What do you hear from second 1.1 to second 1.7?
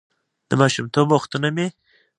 وختونه مې: